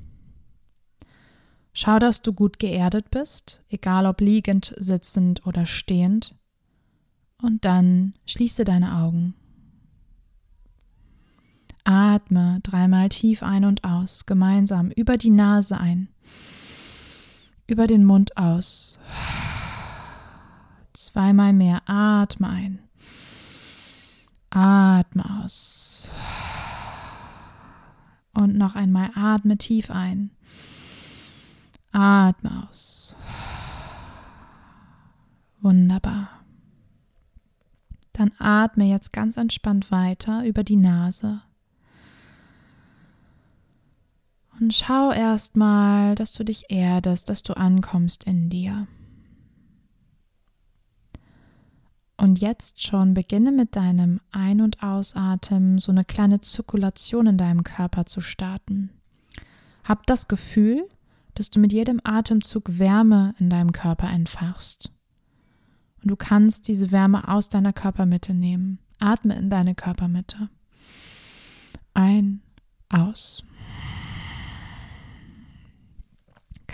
Schau, 1.73 1.99
dass 1.99 2.23
du 2.23 2.33
gut 2.33 2.59
geerdet 2.59 3.11
bist, 3.11 3.63
egal 3.69 4.07
ob 4.07 4.21
liegend, 4.21 4.75
sitzend 4.79 5.45
oder 5.47 5.67
stehend. 5.67 6.35
Und 7.43 7.65
dann 7.65 8.15
schließe 8.27 8.65
deine 8.65 8.97
Augen. 8.97 9.35
Atme 11.85 12.61
dreimal 12.63 13.11
tief 13.11 13.43
ein 13.43 13.65
und 13.65 13.85
aus, 13.85 14.27
gemeinsam 14.27 14.91
über 14.91 15.17
die 15.19 15.31
Nase 15.31 15.79
ein, 15.79 16.09
über 17.67 17.87
den 17.87 18.05
Mund 18.05 18.37
aus. 18.37 18.99
Zweimal 20.95 21.53
mehr. 21.53 21.83
Atme 21.87 22.49
ein. 22.49 22.79
Atme 24.51 25.43
aus. 25.43 26.09
Und 28.33 28.57
noch 28.57 28.77
einmal 28.77 29.11
atme 29.15 29.59
tief 29.59 29.91
ein. 29.91 30.31
Atme 31.93 32.69
aus. 32.69 33.15
Wunderbar. 35.61 36.29
Dann 38.13 38.31
atme 38.39 38.85
jetzt 38.85 39.13
ganz 39.13 39.37
entspannt 39.37 39.91
weiter 39.91 40.45
über 40.45 40.63
die 40.63 40.77
Nase. 40.77 41.43
Und 44.65 44.73
schau 44.73 45.13
erstmal, 45.13 46.15
dass 46.15 46.33
du 46.33 46.43
dich 46.43 46.71
erdest, 46.71 47.29
dass 47.29 47.43
du 47.43 47.55
ankommst 47.55 48.25
in 48.25 48.49
dir. 48.49 48.87
Und 52.17 52.41
jetzt 52.41 52.83
schon 52.83 53.13
beginne 53.13 53.53
mit 53.53 53.77
deinem 53.77 54.23
Ein- 54.31 54.63
und 54.63 54.83
Ausatmen 54.83 55.81
so 55.81 55.93
eine 55.93 56.07
kleine 56.07 56.41
Zirkulation 56.41 57.27
in 57.27 57.37
deinem 57.37 57.63
Körper 57.63 58.07
zu 58.07 58.23
starten. 58.23 58.89
Hab 59.87 60.07
das 60.07 60.29
Gefühl, 60.29 60.89
dass 61.35 61.51
du 61.51 61.61
mit 61.61 61.75
jedem 61.75 62.01
Atemzug 62.03 62.79
Wärme 62.79 63.35
in 63.39 63.51
deinem 63.51 63.73
Körper 63.73 64.09
entfachst. 64.09 64.91
Und 66.03 66.11
du 66.11 66.17
kannst 66.17 66.69
diese 66.69 66.91
Wärme 66.91 67.29
aus 67.29 67.51
deiner 67.51 67.75
Körpermitte 67.75 68.33
nehmen. 68.33 68.79
Atme 68.99 69.37
in 69.37 69.51
deine 69.51 69.75
Körpermitte. 69.75 70.49
Ein, 71.93 72.41
aus. 72.89 73.45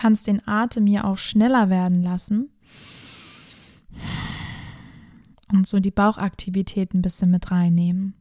Kannst 0.01 0.27
den 0.27 0.41
Atem 0.49 0.87
hier 0.87 1.05
auch 1.05 1.19
schneller 1.19 1.69
werden 1.69 2.03
lassen 2.03 2.49
und 5.53 5.69
so 5.69 5.79
die 5.79 5.91
Bauchaktivität 5.91 6.95
ein 6.95 7.03
bisschen 7.03 7.31
mit 7.31 7.51
reinnehmen. 7.51 8.15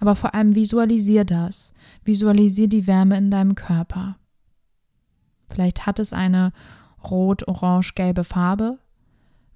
Aber 0.00 0.14
vor 0.14 0.34
allem 0.34 0.54
visualisier 0.54 1.24
das. 1.24 1.72
Visualisier 2.04 2.68
die 2.68 2.86
Wärme 2.86 3.16
in 3.16 3.30
deinem 3.30 3.54
Körper. 3.54 4.18
Vielleicht 5.48 5.86
hat 5.86 5.98
es 5.98 6.12
eine 6.12 6.52
rot, 7.02 7.48
orange, 7.48 7.94
gelbe 7.94 8.24
Farbe. 8.24 8.78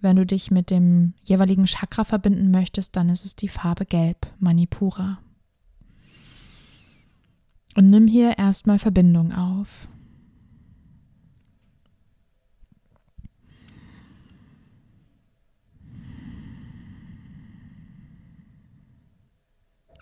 Wenn 0.01 0.17
du 0.17 0.25
dich 0.25 0.51
mit 0.51 0.71
dem 0.71 1.13
jeweiligen 1.23 1.67
Chakra 1.67 2.05
verbinden 2.05 2.51
möchtest, 2.51 2.97
dann 2.97 3.11
ist 3.11 3.27
es 3.27 3.37
die 3.37 3.49
Farbe 3.49 3.85
Gelb, 3.85 4.27
Manipura. 4.39 5.19
Und 7.77 7.91
nimm 7.91 8.07
hier 8.07 8.39
erstmal 8.39 8.79
Verbindung 8.79 9.35
auf. 9.35 9.87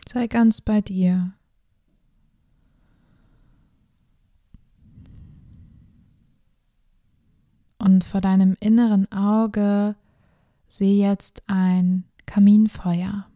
Sei 0.09 0.29
ganz 0.29 0.61
bei 0.61 0.81
dir. 0.81 1.33
Und 7.79 8.05
vor 8.05 8.21
deinem 8.21 8.57
inneren 8.61 9.11
Auge 9.13 9.97
sehe 10.69 11.07
jetzt 11.07 11.43
ein 11.47 12.05
Kaminfeuer. 12.25 13.27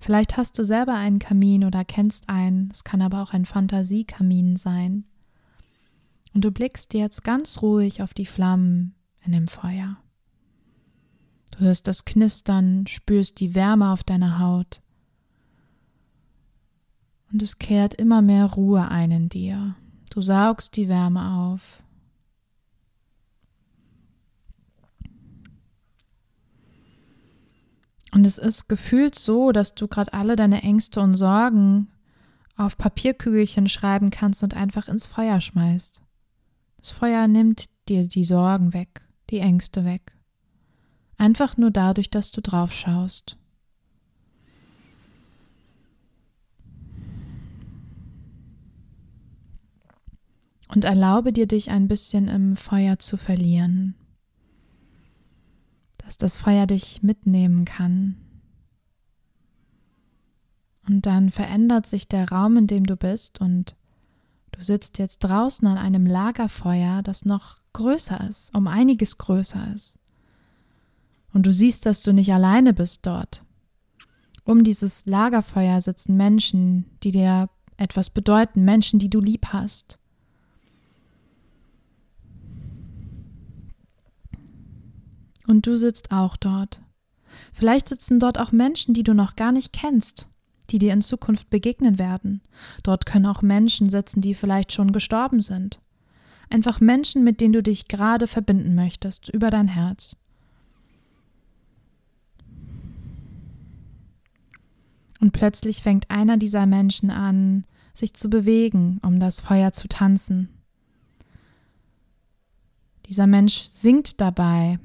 Vielleicht 0.00 0.36
hast 0.36 0.58
du 0.58 0.64
selber 0.64 0.94
einen 0.94 1.18
Kamin 1.18 1.64
oder 1.64 1.84
kennst 1.84 2.28
einen, 2.28 2.70
es 2.70 2.84
kann 2.84 3.02
aber 3.02 3.22
auch 3.22 3.32
ein 3.32 3.44
Fantasiekamin 3.44 4.56
sein. 4.56 5.04
Und 6.32 6.44
du 6.44 6.50
blickst 6.50 6.94
jetzt 6.94 7.22
ganz 7.22 7.60
ruhig 7.60 8.02
auf 8.02 8.14
die 8.14 8.26
Flammen 8.26 8.94
in 9.24 9.32
dem 9.32 9.46
Feuer. 9.46 9.98
Du 11.60 11.66
hörst 11.66 11.86
das 11.88 12.06
Knistern, 12.06 12.86
spürst 12.86 13.38
die 13.38 13.54
Wärme 13.54 13.92
auf 13.92 14.02
deiner 14.02 14.38
Haut. 14.38 14.80
Und 17.30 17.42
es 17.42 17.58
kehrt 17.58 17.94
immer 17.94 18.22
mehr 18.22 18.46
Ruhe 18.46 18.88
ein 18.88 19.10
in 19.10 19.28
dir. 19.28 19.76
Du 20.08 20.22
saugst 20.22 20.74
die 20.76 20.88
Wärme 20.88 21.34
auf. 21.34 21.82
Und 28.12 28.24
es 28.24 28.38
ist 28.38 28.70
gefühlt 28.70 29.14
so, 29.14 29.52
dass 29.52 29.74
du 29.74 29.86
gerade 29.86 30.14
alle 30.14 30.36
deine 30.36 30.62
Ängste 30.62 31.02
und 31.02 31.16
Sorgen 31.16 31.88
auf 32.56 32.78
Papierkügelchen 32.78 33.68
schreiben 33.68 34.08
kannst 34.08 34.42
und 34.42 34.54
einfach 34.54 34.88
ins 34.88 35.06
Feuer 35.06 35.42
schmeißt. 35.42 36.00
Das 36.78 36.88
Feuer 36.88 37.28
nimmt 37.28 37.66
dir 37.86 38.08
die 38.08 38.24
Sorgen 38.24 38.72
weg, 38.72 39.02
die 39.28 39.40
Ängste 39.40 39.84
weg. 39.84 40.14
Einfach 41.20 41.58
nur 41.58 41.70
dadurch, 41.70 42.08
dass 42.08 42.30
du 42.30 42.40
drauf 42.40 42.72
schaust. 42.72 43.36
Und 50.68 50.84
erlaube 50.84 51.34
dir, 51.34 51.46
dich 51.46 51.70
ein 51.70 51.88
bisschen 51.88 52.26
im 52.26 52.56
Feuer 52.56 52.98
zu 52.98 53.18
verlieren, 53.18 53.96
dass 55.98 56.16
das 56.16 56.38
Feuer 56.38 56.66
dich 56.66 57.02
mitnehmen 57.02 57.66
kann. 57.66 58.16
Und 60.88 61.04
dann 61.04 61.28
verändert 61.28 61.86
sich 61.86 62.08
der 62.08 62.30
Raum, 62.30 62.56
in 62.56 62.66
dem 62.66 62.86
du 62.86 62.96
bist, 62.96 63.42
und 63.42 63.76
du 64.52 64.64
sitzt 64.64 64.96
jetzt 64.96 65.18
draußen 65.18 65.68
an 65.68 65.76
einem 65.76 66.06
Lagerfeuer, 66.06 67.02
das 67.02 67.26
noch 67.26 67.58
größer 67.74 68.26
ist, 68.26 68.54
um 68.56 68.66
einiges 68.66 69.18
größer 69.18 69.74
ist. 69.74 69.99
Und 71.32 71.46
du 71.46 71.52
siehst, 71.52 71.86
dass 71.86 72.02
du 72.02 72.12
nicht 72.12 72.32
alleine 72.32 72.72
bist 72.72 73.06
dort. 73.06 73.44
Um 74.44 74.64
dieses 74.64 75.06
Lagerfeuer 75.06 75.80
sitzen 75.80 76.16
Menschen, 76.16 76.86
die 77.02 77.12
dir 77.12 77.48
etwas 77.76 78.10
bedeuten, 78.10 78.64
Menschen, 78.64 78.98
die 78.98 79.10
du 79.10 79.20
lieb 79.20 79.46
hast. 79.46 79.98
Und 85.46 85.66
du 85.66 85.78
sitzt 85.78 86.12
auch 86.12 86.36
dort. 86.36 86.80
Vielleicht 87.52 87.88
sitzen 87.88 88.20
dort 88.20 88.38
auch 88.38 88.52
Menschen, 88.52 88.94
die 88.94 89.02
du 89.02 89.14
noch 89.14 89.36
gar 89.36 89.52
nicht 89.52 89.72
kennst, 89.72 90.28
die 90.70 90.78
dir 90.78 90.92
in 90.92 91.02
Zukunft 91.02 91.50
begegnen 91.50 91.98
werden. 91.98 92.40
Dort 92.82 93.06
können 93.06 93.26
auch 93.26 93.42
Menschen 93.42 93.90
sitzen, 93.90 94.20
die 94.20 94.34
vielleicht 94.34 94.72
schon 94.72 94.92
gestorben 94.92 95.42
sind. 95.42 95.80
Einfach 96.50 96.80
Menschen, 96.80 97.24
mit 97.24 97.40
denen 97.40 97.52
du 97.52 97.62
dich 97.62 97.88
gerade 97.88 98.26
verbinden 98.26 98.74
möchtest, 98.74 99.28
über 99.28 99.50
dein 99.50 99.68
Herz. 99.68 100.16
Und 105.20 105.32
plötzlich 105.32 105.82
fängt 105.82 106.10
einer 106.10 106.36
dieser 106.36 106.66
Menschen 106.66 107.10
an, 107.10 107.64
sich 107.92 108.14
zu 108.14 108.30
bewegen, 108.30 108.98
um 109.02 109.20
das 109.20 109.40
Feuer 109.40 109.72
zu 109.72 109.86
tanzen. 109.86 110.48
Dieser 113.06 113.26
Mensch 113.26 113.68
singt 113.72 114.20
dabei. 114.20 114.78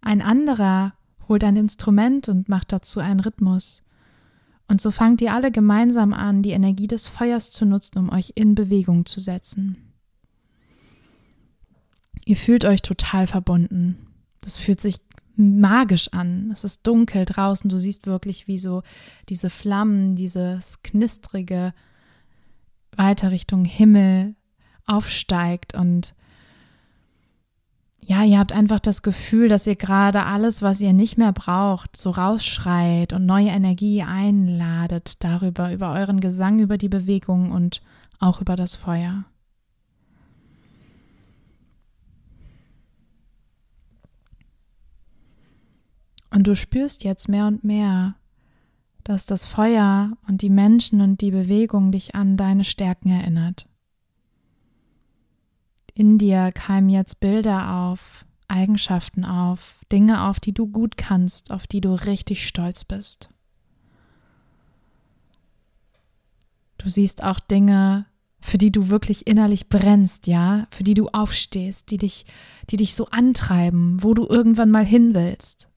Ein 0.00 0.20
anderer 0.20 0.94
holt 1.28 1.44
ein 1.44 1.56
Instrument 1.56 2.28
und 2.28 2.48
macht 2.48 2.72
dazu 2.72 3.00
einen 3.00 3.20
Rhythmus. 3.20 3.84
Und 4.68 4.80
so 4.80 4.90
fangt 4.90 5.20
ihr 5.20 5.32
alle 5.32 5.50
gemeinsam 5.50 6.12
an, 6.12 6.42
die 6.42 6.50
Energie 6.50 6.88
des 6.88 7.06
Feuers 7.06 7.50
zu 7.50 7.64
nutzen, 7.64 7.98
um 7.98 8.10
euch 8.10 8.32
in 8.34 8.54
Bewegung 8.54 9.06
zu 9.06 9.20
setzen. 9.20 9.76
Ihr 12.24 12.36
fühlt 12.36 12.64
euch 12.64 12.82
total 12.82 13.26
verbunden. 13.26 14.06
Das 14.40 14.56
fühlt 14.56 14.80
sich 14.80 14.96
magisch 15.36 16.08
an. 16.12 16.50
Es 16.52 16.64
ist 16.64 16.86
dunkel 16.86 17.24
draußen, 17.24 17.68
du 17.68 17.78
siehst 17.78 18.06
wirklich, 18.06 18.46
wie 18.48 18.58
so 18.58 18.82
diese 19.28 19.50
Flammen, 19.50 20.16
dieses 20.16 20.82
knistrige 20.82 21.72
weiter 22.96 23.30
Richtung 23.30 23.64
Himmel 23.64 24.34
aufsteigt 24.86 25.74
und 25.74 26.14
ja, 28.04 28.24
ihr 28.24 28.40
habt 28.40 28.52
einfach 28.52 28.80
das 28.80 29.02
Gefühl, 29.02 29.48
dass 29.48 29.66
ihr 29.66 29.76
gerade 29.76 30.24
alles, 30.24 30.60
was 30.60 30.80
ihr 30.80 30.92
nicht 30.92 31.18
mehr 31.18 31.32
braucht, 31.32 31.96
so 31.96 32.10
rausschreit 32.10 33.12
und 33.12 33.26
neue 33.26 33.50
Energie 33.50 34.02
einladet 34.02 35.22
darüber, 35.22 35.72
über 35.72 35.92
euren 35.92 36.18
Gesang, 36.18 36.58
über 36.58 36.78
die 36.78 36.88
Bewegung 36.88 37.52
und 37.52 37.80
auch 38.18 38.40
über 38.40 38.56
das 38.56 38.74
Feuer. 38.74 39.24
Und 46.42 46.48
du 46.48 46.56
spürst 46.56 47.04
jetzt 47.04 47.28
mehr 47.28 47.46
und 47.46 47.62
mehr, 47.62 48.16
dass 49.04 49.26
das 49.26 49.46
Feuer 49.46 50.16
und 50.26 50.42
die 50.42 50.50
Menschen 50.50 51.00
und 51.00 51.20
die 51.20 51.30
Bewegung 51.30 51.92
dich 51.92 52.16
an 52.16 52.36
deine 52.36 52.64
Stärken 52.64 53.10
erinnert. 53.10 53.68
In 55.94 56.18
dir 56.18 56.50
keimen 56.50 56.90
jetzt 56.90 57.20
Bilder 57.20 57.72
auf, 57.72 58.26
Eigenschaften 58.48 59.24
auf, 59.24 59.84
Dinge 59.92 60.24
auf, 60.24 60.40
die 60.40 60.52
du 60.52 60.66
gut 60.66 60.96
kannst, 60.96 61.52
auf 61.52 61.68
die 61.68 61.80
du 61.80 61.94
richtig 61.94 62.44
stolz 62.44 62.82
bist. 62.82 63.28
Du 66.76 66.88
siehst 66.88 67.22
auch 67.22 67.38
Dinge, 67.38 68.06
für 68.40 68.58
die 68.58 68.72
du 68.72 68.88
wirklich 68.88 69.28
innerlich 69.28 69.68
brennst, 69.68 70.26
ja, 70.26 70.66
für 70.72 70.82
die 70.82 70.94
du 70.94 71.06
aufstehst, 71.06 71.92
die 71.92 71.98
dich, 71.98 72.26
die 72.68 72.78
dich 72.78 72.96
so 72.96 73.06
antreiben, 73.10 74.02
wo 74.02 74.12
du 74.12 74.26
irgendwann 74.26 74.72
mal 74.72 74.84
hin 74.84 75.14
willst. 75.14 75.68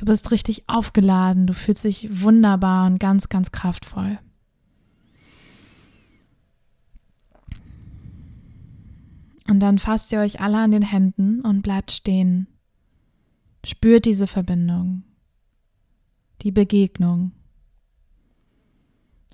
Du 0.00 0.06
bist 0.06 0.30
richtig 0.30 0.64
aufgeladen, 0.66 1.46
du 1.46 1.52
fühlst 1.52 1.84
dich 1.84 2.22
wunderbar 2.22 2.86
und 2.86 2.98
ganz, 2.98 3.28
ganz 3.28 3.52
kraftvoll. 3.52 4.18
Und 9.46 9.60
dann 9.60 9.78
fasst 9.78 10.10
ihr 10.10 10.20
euch 10.20 10.40
alle 10.40 10.56
an 10.56 10.70
den 10.70 10.80
Händen 10.80 11.42
und 11.42 11.60
bleibt 11.60 11.92
stehen. 11.92 12.46
Spürt 13.62 14.06
diese 14.06 14.26
Verbindung, 14.26 15.02
die 16.40 16.50
Begegnung. 16.50 17.32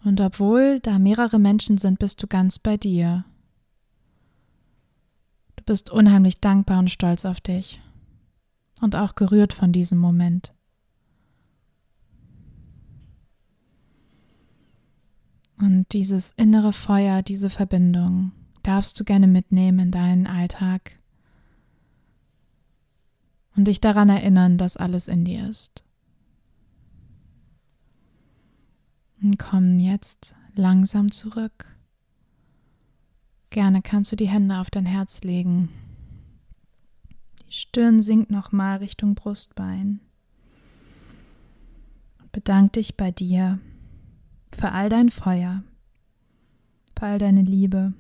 Und 0.02 0.20
obwohl 0.20 0.80
da 0.80 0.98
mehrere 0.98 1.38
Menschen 1.38 1.78
sind, 1.78 2.00
bist 2.00 2.20
du 2.24 2.26
ganz 2.26 2.58
bei 2.58 2.76
dir. 2.76 3.24
Du 5.54 5.62
bist 5.62 5.90
unheimlich 5.90 6.40
dankbar 6.40 6.80
und 6.80 6.90
stolz 6.90 7.24
auf 7.24 7.40
dich 7.40 7.80
und 8.80 8.96
auch 8.96 9.14
gerührt 9.14 9.52
von 9.52 9.70
diesem 9.70 9.98
Moment. 9.98 10.55
Und 15.58 15.86
dieses 15.92 16.32
innere 16.36 16.72
Feuer, 16.72 17.22
diese 17.22 17.50
Verbindung 17.50 18.32
darfst 18.62 18.98
du 19.00 19.04
gerne 19.04 19.26
mitnehmen 19.26 19.78
in 19.78 19.90
deinen 19.90 20.26
Alltag 20.26 20.98
und 23.56 23.66
dich 23.66 23.80
daran 23.80 24.08
erinnern, 24.08 24.58
dass 24.58 24.76
alles 24.76 25.08
in 25.08 25.24
dir 25.24 25.48
ist. 25.48 25.82
Und 29.22 29.38
komm 29.38 29.80
jetzt 29.80 30.34
langsam 30.54 31.10
zurück. 31.10 31.66
Gerne 33.48 33.80
kannst 33.80 34.12
du 34.12 34.16
die 34.16 34.28
Hände 34.28 34.58
auf 34.58 34.70
dein 34.70 34.84
Herz 34.84 35.22
legen. 35.22 35.70
Die 37.46 37.52
Stirn 37.52 38.02
sinkt 38.02 38.30
nochmal 38.30 38.78
Richtung 38.78 39.14
Brustbein. 39.14 40.00
Bedank 42.32 42.74
dich 42.74 42.98
bei 42.98 43.10
dir 43.10 43.58
für 44.52 44.72
all 44.72 44.88
dein 44.88 45.10
Feuer, 45.10 45.62
für 46.98 47.06
all 47.06 47.18
deine 47.18 47.42
Liebe, 47.42 47.92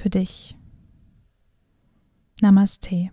für 0.00 0.10
dich. 0.10 0.56
Namaste. 2.40 3.10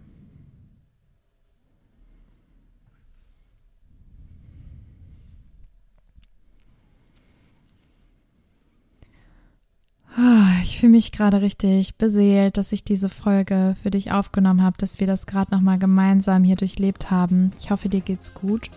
Ah, 10.17 10.60
ich 10.63 10.80
fühle 10.80 10.93
mich 10.93 11.12
gerade 11.12 11.41
richtig 11.41 11.97
beseelt, 11.97 12.58
dass 12.58 12.71
ich 12.71 12.84
diese 12.84 13.08
Folge 13.08 13.78
für 13.84 13.91
dich 13.91 14.12
aufgenommen 14.12 14.63
habe, 14.63 14.78
dass 14.78 14.99
wir 14.99 15.08
das 15.08 15.28
gerade 15.28 15.54
nochmal 15.54 15.78
gemeinsam 15.78 16.43
hier 16.43 16.56
durchlebt 16.56 17.12
haben. 17.12 17.52
Ich 17.60 17.69
hoffe, 17.69 17.88
dir 17.88 18.02
geht's 18.02 18.34
gut. 18.34 18.69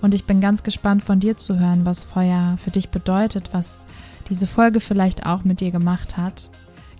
Und 0.00 0.14
ich 0.14 0.24
bin 0.24 0.40
ganz 0.40 0.62
gespannt 0.62 1.04
von 1.04 1.20
dir 1.20 1.36
zu 1.36 1.58
hören, 1.58 1.84
was 1.84 2.04
Feuer 2.04 2.56
für 2.62 2.70
dich 2.70 2.88
bedeutet, 2.88 3.50
was 3.52 3.84
diese 4.28 4.46
Folge 4.46 4.80
vielleicht 4.80 5.26
auch 5.26 5.44
mit 5.44 5.60
dir 5.60 5.70
gemacht 5.70 6.16
hat. 6.16 6.50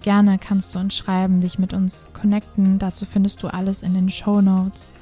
Gerne 0.03 0.39
kannst 0.39 0.75
du 0.75 0.79
uns 0.79 0.97
schreiben, 0.97 1.41
dich 1.41 1.59
mit 1.59 1.73
uns 1.73 2.07
connecten. 2.13 2.79
Dazu 2.79 3.07
findest 3.07 3.43
du 3.43 3.49
alles 3.49 3.83
in 3.83 3.95
den 3.95 4.11
Show 4.11 4.41
Notes. 4.41 4.93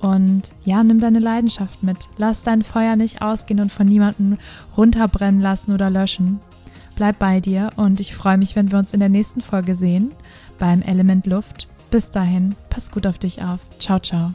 Und 0.00 0.52
ja, 0.64 0.82
nimm 0.82 1.00
deine 1.00 1.18
Leidenschaft 1.18 1.82
mit. 1.82 2.08
Lass 2.16 2.42
dein 2.42 2.62
Feuer 2.62 2.96
nicht 2.96 3.22
ausgehen 3.22 3.60
und 3.60 3.70
von 3.70 3.86
niemandem 3.86 4.38
runterbrennen 4.76 5.40
lassen 5.40 5.72
oder 5.72 5.90
löschen. 5.90 6.40
Bleib 6.96 7.18
bei 7.18 7.40
dir 7.40 7.70
und 7.76 8.00
ich 8.00 8.14
freue 8.14 8.38
mich, 8.38 8.56
wenn 8.56 8.70
wir 8.70 8.78
uns 8.78 8.92
in 8.92 9.00
der 9.00 9.08
nächsten 9.08 9.40
Folge 9.40 9.74
sehen 9.74 10.12
beim 10.58 10.82
Element 10.82 11.26
Luft. 11.26 11.68
Bis 11.90 12.10
dahin, 12.10 12.54
pass 12.68 12.90
gut 12.90 13.06
auf 13.06 13.18
dich 13.18 13.42
auf. 13.42 13.60
Ciao, 13.78 13.98
ciao. 13.98 14.32